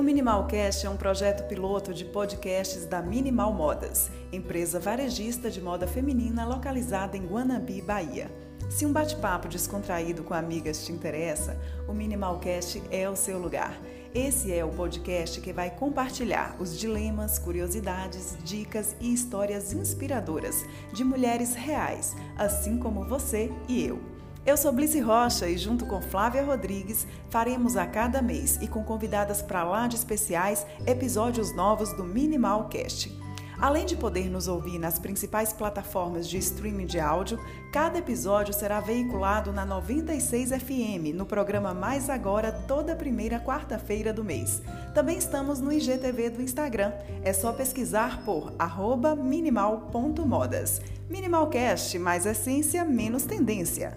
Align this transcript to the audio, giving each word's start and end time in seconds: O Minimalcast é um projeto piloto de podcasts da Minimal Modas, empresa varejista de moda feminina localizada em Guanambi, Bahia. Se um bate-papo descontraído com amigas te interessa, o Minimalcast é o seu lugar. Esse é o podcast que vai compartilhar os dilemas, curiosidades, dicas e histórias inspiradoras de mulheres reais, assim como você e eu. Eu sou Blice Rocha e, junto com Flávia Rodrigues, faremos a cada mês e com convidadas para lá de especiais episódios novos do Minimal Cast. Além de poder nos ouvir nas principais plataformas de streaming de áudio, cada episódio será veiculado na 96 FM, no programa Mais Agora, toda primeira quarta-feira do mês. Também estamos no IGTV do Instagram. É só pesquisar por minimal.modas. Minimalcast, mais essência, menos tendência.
O 0.00 0.02
Minimalcast 0.02 0.86
é 0.86 0.88
um 0.88 0.96
projeto 0.96 1.46
piloto 1.46 1.92
de 1.92 2.06
podcasts 2.06 2.86
da 2.86 3.02
Minimal 3.02 3.52
Modas, 3.52 4.10
empresa 4.32 4.80
varejista 4.80 5.50
de 5.50 5.60
moda 5.60 5.86
feminina 5.86 6.46
localizada 6.46 7.18
em 7.18 7.26
Guanambi, 7.26 7.82
Bahia. 7.82 8.30
Se 8.70 8.86
um 8.86 8.94
bate-papo 8.94 9.46
descontraído 9.46 10.24
com 10.24 10.32
amigas 10.32 10.86
te 10.86 10.90
interessa, 10.90 11.54
o 11.86 11.92
Minimalcast 11.92 12.82
é 12.90 13.10
o 13.10 13.14
seu 13.14 13.38
lugar. 13.38 13.78
Esse 14.14 14.50
é 14.50 14.64
o 14.64 14.70
podcast 14.70 15.38
que 15.38 15.52
vai 15.52 15.68
compartilhar 15.68 16.56
os 16.58 16.78
dilemas, 16.78 17.38
curiosidades, 17.38 18.38
dicas 18.42 18.96
e 19.02 19.12
histórias 19.12 19.74
inspiradoras 19.74 20.64
de 20.94 21.04
mulheres 21.04 21.54
reais, 21.54 22.16
assim 22.38 22.78
como 22.78 23.04
você 23.04 23.52
e 23.68 23.84
eu. 23.84 24.19
Eu 24.44 24.56
sou 24.56 24.72
Blice 24.72 25.00
Rocha 25.00 25.46
e, 25.48 25.58
junto 25.58 25.84
com 25.84 26.00
Flávia 26.00 26.42
Rodrigues, 26.42 27.06
faremos 27.28 27.76
a 27.76 27.86
cada 27.86 28.22
mês 28.22 28.58
e 28.62 28.66
com 28.66 28.82
convidadas 28.82 29.42
para 29.42 29.62
lá 29.64 29.86
de 29.86 29.96
especiais 29.96 30.66
episódios 30.86 31.54
novos 31.54 31.92
do 31.92 32.04
Minimal 32.04 32.68
Cast. 32.68 33.14
Além 33.60 33.84
de 33.84 33.94
poder 33.94 34.30
nos 34.30 34.48
ouvir 34.48 34.78
nas 34.78 34.98
principais 34.98 35.52
plataformas 35.52 36.26
de 36.26 36.38
streaming 36.38 36.86
de 36.86 36.98
áudio, 36.98 37.38
cada 37.70 37.98
episódio 37.98 38.54
será 38.54 38.80
veiculado 38.80 39.52
na 39.52 39.66
96 39.66 40.52
FM, 40.52 41.14
no 41.14 41.26
programa 41.26 41.74
Mais 41.74 42.08
Agora, 42.08 42.50
toda 42.50 42.96
primeira 42.96 43.38
quarta-feira 43.38 44.14
do 44.14 44.24
mês. 44.24 44.62
Também 44.94 45.18
estamos 45.18 45.60
no 45.60 45.70
IGTV 45.70 46.30
do 46.30 46.42
Instagram. 46.42 46.92
É 47.22 47.34
só 47.34 47.52
pesquisar 47.52 48.24
por 48.24 48.54
minimal.modas. 49.22 50.80
Minimalcast, 51.10 51.98
mais 51.98 52.24
essência, 52.24 52.82
menos 52.86 53.24
tendência. 53.24 53.92